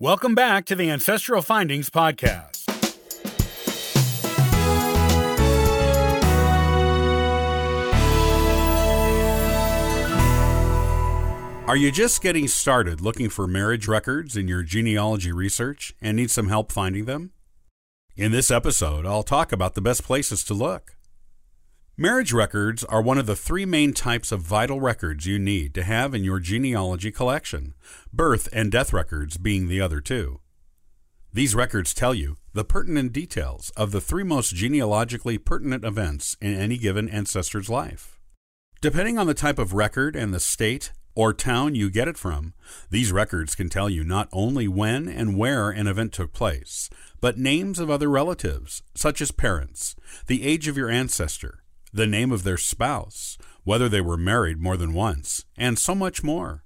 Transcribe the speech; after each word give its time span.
Welcome 0.00 0.36
back 0.36 0.64
to 0.66 0.76
the 0.76 0.92
Ancestral 0.92 1.42
Findings 1.42 1.90
Podcast. 1.90 2.68
Are 11.66 11.76
you 11.76 11.90
just 11.90 12.22
getting 12.22 12.46
started 12.46 13.00
looking 13.00 13.28
for 13.28 13.48
marriage 13.48 13.88
records 13.88 14.36
in 14.36 14.46
your 14.46 14.62
genealogy 14.62 15.32
research 15.32 15.92
and 16.00 16.16
need 16.16 16.30
some 16.30 16.46
help 16.46 16.70
finding 16.70 17.06
them? 17.06 17.32
In 18.14 18.30
this 18.30 18.52
episode, 18.52 19.04
I'll 19.04 19.24
talk 19.24 19.50
about 19.50 19.74
the 19.74 19.80
best 19.80 20.04
places 20.04 20.44
to 20.44 20.54
look. 20.54 20.94
Marriage 22.00 22.32
records 22.32 22.84
are 22.84 23.02
one 23.02 23.18
of 23.18 23.26
the 23.26 23.34
three 23.34 23.66
main 23.66 23.92
types 23.92 24.30
of 24.30 24.40
vital 24.40 24.80
records 24.80 25.26
you 25.26 25.36
need 25.36 25.74
to 25.74 25.82
have 25.82 26.14
in 26.14 26.22
your 26.22 26.38
genealogy 26.38 27.10
collection, 27.10 27.74
birth 28.12 28.48
and 28.52 28.70
death 28.70 28.92
records 28.92 29.36
being 29.36 29.66
the 29.66 29.80
other 29.80 30.00
two. 30.00 30.38
These 31.32 31.56
records 31.56 31.92
tell 31.92 32.14
you 32.14 32.36
the 32.52 32.62
pertinent 32.64 33.12
details 33.12 33.70
of 33.76 33.90
the 33.90 34.00
three 34.00 34.22
most 34.22 34.54
genealogically 34.54 35.38
pertinent 35.38 35.84
events 35.84 36.36
in 36.40 36.54
any 36.54 36.78
given 36.78 37.08
ancestor's 37.08 37.68
life. 37.68 38.20
Depending 38.80 39.18
on 39.18 39.26
the 39.26 39.34
type 39.34 39.58
of 39.58 39.72
record 39.72 40.14
and 40.14 40.32
the 40.32 40.38
state 40.38 40.92
or 41.16 41.34
town 41.34 41.74
you 41.74 41.90
get 41.90 42.06
it 42.06 42.16
from, 42.16 42.54
these 42.90 43.10
records 43.10 43.56
can 43.56 43.68
tell 43.68 43.90
you 43.90 44.04
not 44.04 44.28
only 44.32 44.68
when 44.68 45.08
and 45.08 45.36
where 45.36 45.70
an 45.70 45.88
event 45.88 46.12
took 46.12 46.32
place, 46.32 46.88
but 47.20 47.38
names 47.38 47.80
of 47.80 47.90
other 47.90 48.08
relatives, 48.08 48.84
such 48.94 49.20
as 49.20 49.32
parents, 49.32 49.96
the 50.28 50.46
age 50.46 50.68
of 50.68 50.76
your 50.76 50.88
ancestor, 50.88 51.64
the 51.92 52.06
name 52.06 52.32
of 52.32 52.44
their 52.44 52.56
spouse, 52.56 53.38
whether 53.64 53.88
they 53.88 54.00
were 54.00 54.16
married 54.16 54.58
more 54.58 54.76
than 54.76 54.92
once, 54.92 55.44
and 55.56 55.78
so 55.78 55.94
much 55.94 56.22
more. 56.22 56.64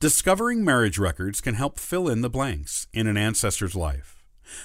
Discovering 0.00 0.64
marriage 0.64 0.98
records 0.98 1.40
can 1.40 1.54
help 1.54 1.78
fill 1.78 2.08
in 2.08 2.20
the 2.20 2.30
blanks 2.30 2.86
in 2.92 3.06
an 3.06 3.16
ancestor's 3.16 3.74
life. 3.74 4.22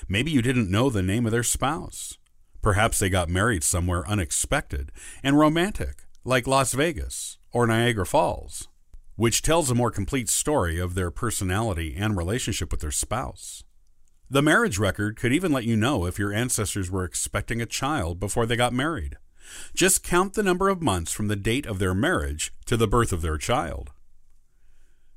Maybe 0.08 0.31
you 0.31 0.41
didn't 0.41 0.72
know 0.72 0.89
the 0.89 1.02
name 1.02 1.25
of 1.25 1.31
their 1.31 1.44
spouse. 1.44 2.17
Perhaps 2.61 3.00
they 3.00 3.09
got 3.09 3.30
married 3.30 3.64
somewhere 3.64 4.08
unexpected 4.08 4.92
and 5.23 5.39
romantic, 5.39 6.03
like 6.25 6.47
Las 6.47 6.73
Vegas 6.73 7.38
or 7.52 7.66
Niagara 7.66 8.05
Falls 8.05 8.67
which 9.20 9.42
tells 9.42 9.70
a 9.70 9.75
more 9.75 9.92
complete 9.92 10.30
story 10.30 10.80
of 10.80 10.95
their 10.95 11.11
personality 11.11 11.94
and 11.97 12.16
relationship 12.16 12.72
with 12.72 12.80
their 12.80 12.89
spouse. 12.89 13.66
The 14.30 14.42
marriage 14.42 14.80
record 14.80 15.17
could 15.17 15.33
even 15.33 15.52
let 15.52 15.66
you 15.66 15.75
know 15.75 16.05
if 16.05 16.17
your 16.17 16.31
ancestors 16.31 16.89
were 16.89 17.03
expecting 17.03 17.61
a 17.61 17.66
child 17.66 18.17
before 18.17 18.45
they 18.45 18.55
got 18.55 18.72
married. 18.72 19.17
Just 19.75 20.03
count 20.03 20.33
the 20.33 20.44
number 20.44 20.69
of 20.69 20.81
months 20.81 21.11
from 21.11 21.28
the 21.28 21.36
date 21.36 21.66
of 21.66 21.80
their 21.80 21.94
marriage 21.94 22.53
to 22.66 22.78
the 22.78 22.88
birth 22.88 23.11
of 23.11 23.22
their 23.22 23.38
child. 23.38 23.92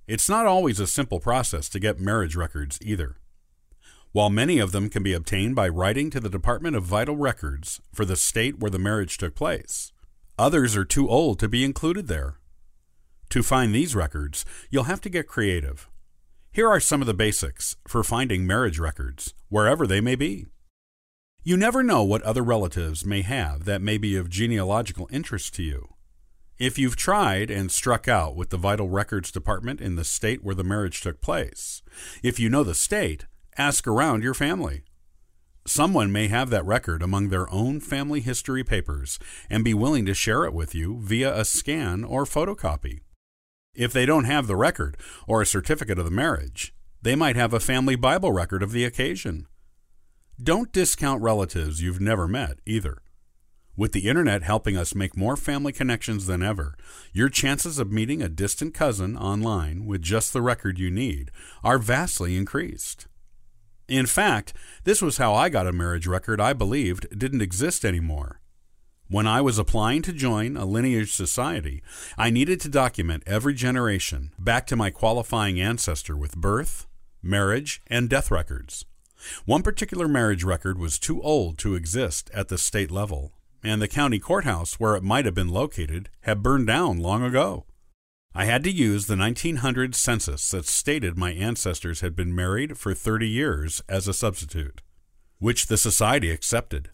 It's 0.07 0.29
not 0.29 0.47
always 0.47 0.81
a 0.81 0.87
simple 0.87 1.21
process 1.21 1.69
to 1.71 1.81
get 1.81 2.01
marriage 2.01 2.37
records 2.37 2.79
either. 2.83 3.17
While 4.13 4.31
many 4.31 4.59
of 4.59 4.73
them 4.73 4.91
can 4.91 5.03
be 5.03 5.15
obtained 5.15 5.55
by 5.55 5.69
writing 5.69 6.11
to 6.11 6.21
the 6.21 6.29
Department 6.29 6.77
of 6.77 6.85
Vital 6.85 7.17
Records 7.17 7.81
for 7.93 8.05
the 8.05 8.17
state 8.17 8.59
where 8.59 8.71
the 8.71 8.79
marriage 8.79 9.17
took 9.17 9.35
place, 9.35 9.93
others 10.39 10.77
are 10.77 10.85
too 10.85 11.09
old 11.09 11.39
to 11.39 11.49
be 11.49 11.65
included 11.65 12.09
there 12.09 12.37
to 13.33 13.43
find 13.43 13.75
these 13.75 13.95
records, 13.95 14.45
you'll 14.69 14.85
have 14.85 15.01
to 15.01 15.09
get 15.09 15.27
creative. 15.27 15.89
Here 16.53 16.69
are 16.69 16.81
some 16.81 17.01
of 17.01 17.07
the 17.07 17.15
basics 17.15 17.77
for 17.89 18.05
finding 18.05 18.47
marriage 18.47 18.79
records, 18.79 19.33
wherever 19.49 19.87
they 19.87 20.03
may 20.03 20.17
be. 20.17 20.49
You 21.45 21.57
never 21.57 21.83
know 21.83 22.05
what 22.05 22.23
other 22.23 22.43
relatives 22.43 23.05
may 23.05 23.23
have 23.23 23.65
that 23.65 23.83
may 23.83 23.99
be 23.99 24.15
of 24.15 24.31
genealogical 24.31 25.09
interest 25.11 25.53
to 25.57 25.65
you. 25.65 25.95
If 26.57 26.79
you've 26.79 26.95
tried 26.95 27.51
and 27.51 27.73
struck 27.73 28.07
out 28.07 28.37
with 28.37 28.51
the 28.51 28.57
Vital 28.57 28.89
Records 28.89 29.33
Department 29.33 29.81
in 29.81 29.97
the 29.97 30.05
state 30.05 30.45
where 30.45 30.55
the 30.55 30.63
marriage 30.63 31.01
took 31.01 31.21
place, 31.21 31.83
if 32.23 32.39
you 32.39 32.49
know 32.49 32.63
the 32.63 32.77
state, 32.77 33.27
ask 33.59 33.89
around 33.89 34.23
your 34.23 34.35
family. 34.35 34.85
Someone 35.67 36.13
may 36.13 36.29
have 36.29 36.49
that 36.51 36.65
record 36.65 37.03
among 37.03 37.31
their 37.31 37.53
own 37.53 37.81
family 37.81 38.21
history 38.21 38.63
papers 38.63 39.19
and 39.51 39.65
be 39.65 39.75
willing 39.75 40.07
to 40.07 40.15
share 40.15 40.45
it 40.45 40.55
with 40.55 40.77
you 40.77 41.01
via 41.01 41.37
a 41.37 41.45
scan 41.45 42.05
or 42.05 42.25
photocopy. 42.25 43.01
If 43.75 43.93
they 43.93 44.07
don't 44.07 44.27
have 44.27 44.47
the 44.47 44.55
record 44.55 44.97
or 45.27 45.43
a 45.43 45.47
certificate 45.47 45.99
of 45.99 46.05
the 46.05 46.11
marriage, 46.13 46.73
they 47.01 47.17
might 47.17 47.35
have 47.35 47.53
a 47.53 47.59
family 47.59 47.97
Bible 47.97 48.31
record 48.31 48.63
of 48.63 48.71
the 48.71 48.85
occasion. 48.85 49.49
Don't 50.43 50.73
discount 50.73 51.23
relatives 51.23 51.83
you've 51.83 52.01
never 52.01 52.27
met 52.27 52.59
either. 52.67 53.03
With 53.77 53.93
the 53.93 54.09
internet 54.09 54.43
helping 54.43 54.77
us 54.77 54.95
make 54.95 55.17
more 55.17 55.37
family 55.37 55.73
connections 55.73 56.27
than 56.27 56.43
ever, 56.43 56.75
your 57.13 57.29
chances 57.29 57.79
of 57.79 57.93
meeting 57.93 58.21
a 58.21 58.29
distant 58.29 58.75
cousin 58.75 59.17
online 59.17 59.87
with 59.87 60.03
just 60.03 60.33
the 60.33 60.43
record 60.43 60.81
you 60.81 60.91
need 60.91 61.31
are 61.63 61.79
vastly 61.79 62.37
increased. 62.37 63.07
In 63.87 64.07
fact, 64.07 64.53
this 64.83 65.01
was 65.01 65.19
how 65.19 65.33
I 65.33 65.49
got 65.49 65.69
a 65.69 65.73
marriage 65.73 66.09
record 66.09 66.41
I 66.41 66.55
believed 66.55 67.17
didn't 67.17 67.43
exist 67.43 67.85
anymore. 67.85 68.41
When 69.09 69.29
I 69.29 69.43
was 69.43 69.59
applying 69.59 70.03
to 70.03 70.13
join 70.13 70.57
a 70.57 70.65
lineage 70.65 71.13
society, 71.13 71.85
I 72.19 72.31
needed 72.31 72.61
to 72.63 72.69
document 72.69 73.23
every 73.27 73.55
generation 73.55 74.33
back 74.41 74.67
to 74.69 74.77
my 74.77 74.91
qualifying 74.91 75.61
ancestor 75.61 76.17
with 76.17 76.37
birth, 76.37 76.89
marriage, 77.23 77.81
and 77.87 78.09
death 78.09 78.31
records. 78.31 78.87
One 79.45 79.63
particular 79.63 80.09
marriage 80.09 80.45
record 80.45 80.79
was 80.79 80.99
too 80.99 81.23
old 81.23 81.59
to 81.59 81.75
exist 81.75 82.31
at 82.33 82.49
the 82.49 82.59
state 82.59 82.91
level, 82.91 83.33
and 83.63 83.81
the 83.81 83.89
county 83.89 84.19
courthouse 84.19 84.81
where 84.81 84.97
it 84.97 85.03
might 85.03 85.25
have 85.25 85.35
been 85.35 85.49
located 85.49 86.09
had 86.23 86.43
burned 86.43 86.67
down 86.67 86.99
long 86.99 87.23
ago. 87.23 87.67
I 88.35 88.47
had 88.47 88.65
to 88.65 88.71
use 88.71 89.07
the 89.07 89.17
1900 89.17 89.95
census 89.95 90.51
that 90.51 90.65
stated 90.65 91.19
my 91.19 91.33
ancestors 91.33 92.01
had 92.01 92.17
been 92.17 92.35
married 92.35 92.79
for 92.79 92.95
30 92.95 93.29
years 93.29 93.83
as 93.89 94.09
a 94.09 94.15
substitute, 94.15 94.81
which 95.39 95.67
the 95.67 95.77
society 95.77 96.31
accepted. 96.31 96.91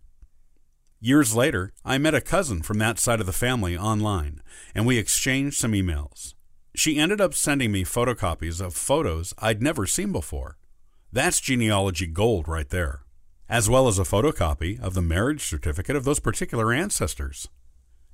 Years 1.00 1.36
later, 1.36 1.72
I 1.84 1.96
met 1.98 2.14
a 2.14 2.20
cousin 2.20 2.62
from 2.62 2.78
that 2.78 2.98
side 2.98 3.20
of 3.20 3.26
the 3.26 3.32
family 3.32 3.76
online, 3.76 4.42
and 4.74 4.84
we 4.84 4.98
exchanged 4.98 5.56
some 5.56 5.72
emails. 5.72 6.34
She 6.74 6.98
ended 6.98 7.20
up 7.20 7.34
sending 7.34 7.70
me 7.70 7.84
photocopies 7.84 8.60
of 8.60 8.74
photos 8.74 9.32
I'd 9.38 9.62
never 9.62 9.86
seen 9.86 10.10
before. 10.10 10.58
That's 11.12 11.40
genealogy 11.40 12.06
gold 12.06 12.48
right 12.48 12.68
there, 12.68 13.00
as 13.48 13.70
well 13.70 13.88
as 13.88 13.98
a 13.98 14.02
photocopy 14.02 14.78
of 14.80 14.94
the 14.94 15.02
marriage 15.02 15.42
certificate 15.42 15.96
of 15.96 16.04
those 16.04 16.20
particular 16.20 16.72
ancestors. 16.72 17.48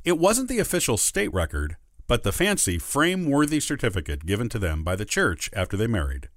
It 0.05 0.19
wasn't 0.19 0.49
the 0.49 0.61
official 0.61 0.97
state 0.97 1.33
record, 1.33 1.77
but 2.07 2.23
the 2.23 2.33
fancy 2.33 2.79
frame 2.79 3.29
worthy 3.29 3.59
certificate 3.59 4.27
given 4.27 4.49
to 4.51 4.59
them 4.59 4.85
by 4.85 4.95
the 4.95 5.05
church 5.05 5.51
after 5.55 5.77
they 5.77 5.87
married. 5.87 6.29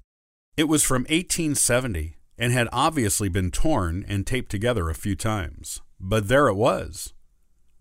It 0.55 0.67
was 0.67 0.83
from 0.83 1.03
1870 1.03 2.15
and 2.37 2.51
had 2.53 2.69
obviously 2.71 3.29
been 3.29 3.51
torn 3.51 4.03
and 4.07 4.25
taped 4.25 4.49
together 4.49 4.89
a 4.89 4.95
few 4.95 5.15
times. 5.15 5.81
But 5.99 6.27
there 6.27 6.47
it 6.47 6.55
was. 6.55 7.13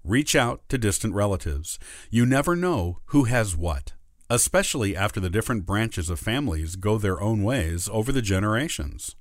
Reach 0.04 0.36
out 0.36 0.62
to 0.68 0.78
distant 0.78 1.14
relatives. 1.14 1.78
You 2.10 2.26
never 2.26 2.54
know 2.54 3.00
who 3.06 3.24
has 3.24 3.56
what, 3.56 3.92
especially 4.28 4.96
after 4.96 5.20
the 5.20 5.30
different 5.30 5.66
branches 5.66 6.10
of 6.10 6.18
families 6.18 6.76
go 6.76 6.98
their 6.98 7.20
own 7.20 7.42
ways 7.42 7.88
over 7.92 8.12
the 8.12 8.22
generations. 8.22 9.14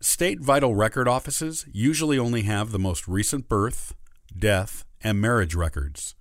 State 0.00 0.40
vital 0.40 0.74
record 0.74 1.06
offices 1.06 1.66
usually 1.72 2.18
only 2.18 2.42
have 2.42 2.70
the 2.70 2.78
most 2.78 3.06
recent 3.06 3.48
birth, 3.48 3.94
death, 4.36 4.84
and 5.00 5.20
marriage 5.20 5.54
records. 5.54 6.14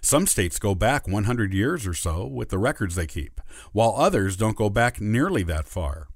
Some 0.00 0.26
states 0.26 0.58
go 0.58 0.74
back 0.74 1.08
100 1.08 1.52
years 1.52 1.86
or 1.86 1.94
so 1.94 2.26
with 2.26 2.50
the 2.50 2.58
records 2.58 2.94
they 2.94 3.06
keep, 3.06 3.40
while 3.72 3.94
others 3.96 4.36
don't 4.36 4.56
go 4.56 4.70
back 4.70 5.00
nearly 5.00 5.42
that 5.44 5.66
far. 5.66 6.08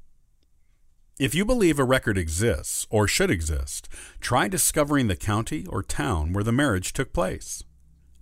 If 1.18 1.34
you 1.34 1.46
believe 1.46 1.78
a 1.78 1.84
record 1.84 2.18
exists 2.18 2.86
or 2.90 3.08
should 3.08 3.30
exist, 3.30 3.88
try 4.20 4.48
discovering 4.48 5.08
the 5.08 5.16
county 5.16 5.64
or 5.66 5.82
town 5.82 6.34
where 6.34 6.44
the 6.44 6.52
marriage 6.52 6.92
took 6.92 7.14
place. 7.14 7.64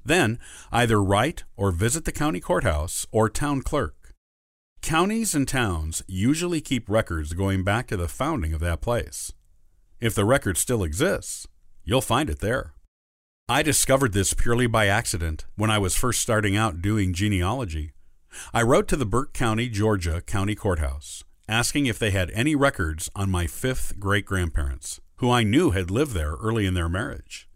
Then, 0.04 0.38
either 0.70 1.02
write 1.02 1.44
or 1.56 1.70
visit 1.70 2.04
the 2.04 2.12
county 2.12 2.40
courthouse 2.40 3.06
or 3.10 3.30
town 3.30 3.62
clerk. 3.62 4.14
Counties 4.82 5.34
and 5.34 5.48
towns 5.48 6.02
usually 6.06 6.60
keep 6.60 6.88
records 6.88 7.32
going 7.32 7.64
back 7.64 7.86
to 7.88 7.96
the 7.96 8.08
founding 8.08 8.52
of 8.52 8.60
that 8.60 8.80
place. 8.82 9.32
If 10.00 10.14
the 10.14 10.24
record 10.24 10.58
still 10.58 10.82
exists, 10.82 11.46
you'll 11.84 12.02
find 12.02 12.28
it 12.28 12.40
there. 12.40 12.74
I 13.48 13.62
discovered 13.62 14.12
this 14.12 14.34
purely 14.34 14.66
by 14.66 14.86
accident 14.86 15.46
when 15.56 15.70
I 15.70 15.78
was 15.78 15.96
first 15.96 16.20
starting 16.20 16.56
out 16.56 16.82
doing 16.82 17.14
genealogy. 17.14 17.92
I 18.52 18.62
wrote 18.62 18.88
to 18.88 18.96
the 18.96 19.06
Burke 19.06 19.32
County, 19.32 19.68
Georgia 19.68 20.20
County 20.20 20.54
Courthouse 20.54 21.24
asking 21.48 21.86
if 21.86 21.98
they 21.98 22.10
had 22.10 22.30
any 22.30 22.54
records 22.54 23.10
on 23.14 23.30
my 23.30 23.46
fifth 23.46 23.98
great 23.98 24.24
grandparents, 24.24 25.00
who 25.16 25.30
I 25.30 25.42
knew 25.42 25.70
had 25.70 25.90
lived 25.90 26.12
there 26.12 26.34
early 26.40 26.66
in 26.66 26.74
their 26.74 26.88
marriage. 26.88 27.48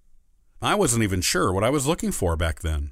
I 0.61 0.75
wasn't 0.75 1.05
even 1.05 1.21
sure 1.21 1.53
what 1.53 1.63
I 1.63 1.71
was 1.71 1.87
looking 1.87 2.11
for 2.11 2.37
back 2.37 2.61
then. 2.61 2.91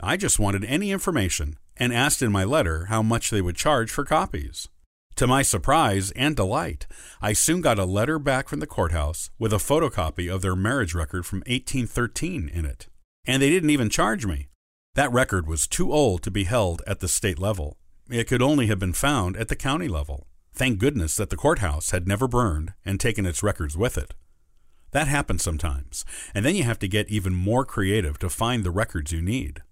I 0.00 0.16
just 0.16 0.38
wanted 0.38 0.64
any 0.64 0.90
information 0.90 1.58
and 1.76 1.92
asked 1.92 2.22
in 2.22 2.32
my 2.32 2.44
letter 2.44 2.86
how 2.86 3.02
much 3.02 3.30
they 3.30 3.42
would 3.42 3.56
charge 3.56 3.90
for 3.90 4.04
copies. 4.04 4.68
To 5.16 5.26
my 5.26 5.42
surprise 5.42 6.10
and 6.12 6.34
delight, 6.34 6.86
I 7.20 7.34
soon 7.34 7.60
got 7.60 7.78
a 7.78 7.84
letter 7.84 8.18
back 8.18 8.48
from 8.48 8.60
the 8.60 8.66
courthouse 8.66 9.28
with 9.38 9.52
a 9.52 9.56
photocopy 9.56 10.32
of 10.32 10.40
their 10.40 10.56
marriage 10.56 10.94
record 10.94 11.26
from 11.26 11.40
1813 11.40 12.48
in 12.48 12.64
it. 12.64 12.86
And 13.26 13.42
they 13.42 13.50
didn't 13.50 13.70
even 13.70 13.90
charge 13.90 14.24
me. 14.24 14.48
That 14.94 15.12
record 15.12 15.46
was 15.46 15.66
too 15.66 15.92
old 15.92 16.22
to 16.22 16.30
be 16.30 16.44
held 16.44 16.82
at 16.86 17.00
the 17.00 17.08
state 17.08 17.38
level. 17.38 17.76
It 18.10 18.26
could 18.26 18.42
only 18.42 18.68
have 18.68 18.78
been 18.78 18.94
found 18.94 19.36
at 19.36 19.48
the 19.48 19.56
county 19.56 19.88
level. 19.88 20.26
Thank 20.54 20.78
goodness 20.78 21.16
that 21.16 21.28
the 21.30 21.36
courthouse 21.36 21.90
had 21.90 22.08
never 22.08 22.26
burned 22.26 22.72
and 22.84 22.98
taken 22.98 23.26
its 23.26 23.42
records 23.42 23.76
with 23.76 23.98
it. 23.98 24.14
That 24.92 25.08
happens 25.08 25.42
sometimes, 25.42 26.04
and 26.34 26.44
then 26.44 26.54
you 26.54 26.64
have 26.64 26.78
to 26.80 26.88
get 26.88 27.08
even 27.08 27.34
more 27.34 27.64
creative 27.64 28.18
to 28.18 28.28
find 28.28 28.62
the 28.62 28.70
records 28.70 29.10
you 29.10 29.22
need. 29.22 29.62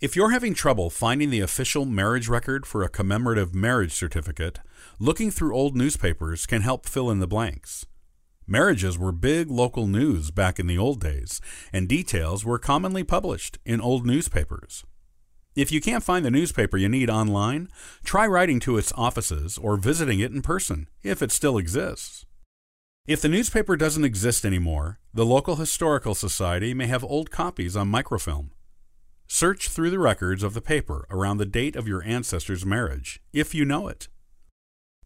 If 0.00 0.14
you're 0.14 0.30
having 0.30 0.54
trouble 0.54 0.90
finding 0.90 1.30
the 1.30 1.40
official 1.40 1.84
marriage 1.84 2.28
record 2.28 2.64
for 2.64 2.84
a 2.84 2.88
commemorative 2.88 3.52
marriage 3.52 3.92
certificate, 3.92 4.60
looking 5.00 5.32
through 5.32 5.56
old 5.56 5.76
newspapers 5.76 6.46
can 6.46 6.62
help 6.62 6.86
fill 6.86 7.10
in 7.10 7.18
the 7.18 7.26
blanks. 7.26 7.84
Marriages 8.46 8.96
were 8.96 9.10
big 9.10 9.50
local 9.50 9.88
news 9.88 10.30
back 10.30 10.60
in 10.60 10.68
the 10.68 10.78
old 10.78 11.00
days, 11.00 11.40
and 11.72 11.88
details 11.88 12.44
were 12.44 12.60
commonly 12.60 13.02
published 13.02 13.58
in 13.66 13.80
old 13.80 14.06
newspapers. 14.06 14.84
If 15.56 15.72
you 15.72 15.80
can't 15.80 16.04
find 16.04 16.24
the 16.24 16.30
newspaper 16.30 16.76
you 16.76 16.88
need 16.88 17.10
online, 17.10 17.68
try 18.04 18.24
writing 18.24 18.60
to 18.60 18.78
its 18.78 18.92
offices 18.96 19.58
or 19.58 19.76
visiting 19.76 20.20
it 20.20 20.30
in 20.30 20.42
person, 20.42 20.88
if 21.02 21.22
it 21.22 21.32
still 21.32 21.58
exists. 21.58 22.24
If 23.08 23.22
the 23.22 23.28
newspaper 23.30 23.74
doesn't 23.74 24.04
exist 24.04 24.44
anymore, 24.44 24.98
the 25.14 25.24
local 25.24 25.56
historical 25.56 26.14
society 26.14 26.74
may 26.74 26.88
have 26.88 27.02
old 27.02 27.30
copies 27.30 27.74
on 27.74 27.88
microfilm. 27.88 28.50
Search 29.26 29.70
through 29.70 29.88
the 29.88 29.98
records 29.98 30.42
of 30.42 30.52
the 30.52 30.60
paper 30.60 31.06
around 31.08 31.38
the 31.38 31.46
date 31.46 31.74
of 31.74 31.88
your 31.88 32.02
ancestor's 32.02 32.66
marriage, 32.66 33.22
if 33.32 33.54
you 33.54 33.64
know 33.64 33.88
it. 33.88 34.08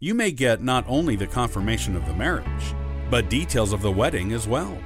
You 0.01 0.15
may 0.15 0.33
get 0.33 0.61
not 0.61 0.85
only 0.89 1.15
the 1.15 1.29
confirmation 1.29 1.95
of 1.95 2.05
the 2.07 2.15
marriage, 2.15 2.75
but 3.09 3.31
details 3.31 3.73
of 3.73 3.83
the 3.83 3.93
wedding 3.93 4.33
as 4.33 4.49
well. 4.49 4.77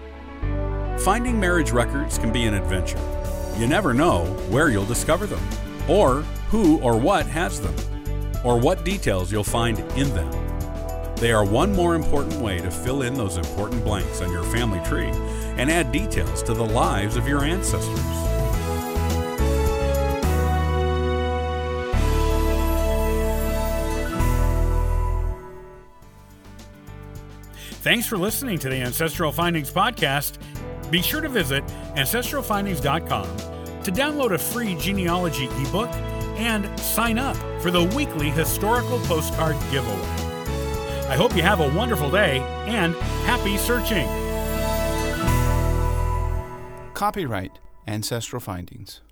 Finding 0.99 1.41
marriage 1.41 1.71
records 1.71 2.19
can 2.19 2.31
be 2.31 2.45
an 2.45 2.53
adventure. 2.53 3.01
You 3.57 3.67
never 3.67 3.95
know 3.95 4.27
where 4.51 4.69
you'll 4.69 4.85
discover 4.85 5.25
them, 5.25 5.41
or 5.89 6.17
who 6.51 6.79
or 6.83 6.99
what 7.01 7.25
has 7.25 7.63
them, 7.63 7.75
or 8.45 8.61
what 8.61 8.85
details 8.85 9.33
you'll 9.33 9.43
find 9.43 9.79
in 9.97 10.15
them. 10.15 10.46
They 11.17 11.33
are 11.33 11.45
one 11.45 11.73
more 11.73 11.95
important 11.95 12.35
way 12.41 12.59
to 12.59 12.71
fill 12.71 13.03
in 13.03 13.15
those 13.15 13.39
important 13.39 13.83
blanks 13.85 14.21
on 14.21 14.31
your 14.31 14.45
family 14.45 14.81
tree 14.85 15.11
and 15.57 15.71
add 15.71 15.91
details 15.91 16.43
to 16.43 16.53
the 16.53 16.65
lives 16.65 17.17
of 17.17 17.27
your 17.27 17.43
ancestors. 17.43 17.99
Thanks 27.81 28.07
for 28.07 28.19
listening 28.19 28.59
to 28.59 28.69
the 28.69 28.77
Ancestral 28.77 29.31
Findings 29.31 29.71
Podcast. 29.71 30.39
Be 30.91 31.01
sure 31.01 31.21
to 31.21 31.29
visit 31.29 31.65
ancestralfindings.com 31.95 33.37
to 33.85 33.93
download 33.93 34.33
a 34.33 34.39
free 34.39 34.75
genealogy 34.75 35.49
ebook 35.63 35.89
and 36.37 36.79
sign 36.81 37.17
up 37.17 37.37
for 37.63 37.71
the 37.71 37.85
weekly 37.97 38.29
historical 38.29 38.99
postcard 39.01 39.57
giveaway. 39.71 40.26
I 41.09 41.15
hope 41.17 41.37
you 41.37 41.43
have 41.43 41.61
a 41.61 41.75
wonderful 41.75 42.11
day 42.11 42.41
and 42.67 42.95
happy 43.25 43.57
searching. 43.57 44.09
Copyright 46.95 47.59
Ancestral 47.87 48.41
Findings. 48.41 49.03